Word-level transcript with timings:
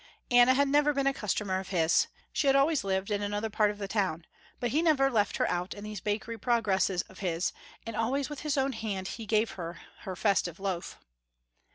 Anna 0.31 0.55
had 0.55 0.67
never 0.67 0.93
been 0.95 1.05
a 1.05 1.13
customer 1.13 1.59
of 1.59 1.67
his. 1.69 2.07
She 2.33 2.47
had 2.47 2.55
always 2.55 2.83
lived 2.83 3.11
in 3.11 3.21
another 3.21 3.51
part 3.51 3.69
of 3.69 3.77
the 3.77 3.87
town, 3.87 4.25
but 4.59 4.71
he 4.71 4.81
never 4.81 5.11
left 5.11 5.37
her 5.37 5.47
out 5.47 5.75
in 5.75 5.83
these 5.83 6.01
bakery 6.01 6.39
progresses 6.39 7.03
of 7.03 7.19
his, 7.19 7.53
and 7.85 7.95
always 7.95 8.27
with 8.27 8.39
his 8.39 8.57
own 8.57 8.71
hand 8.73 9.09
he 9.09 9.27
gave 9.27 9.51
her 9.51 9.79
her 9.99 10.15
festive 10.15 10.59
loaf. 10.59 10.97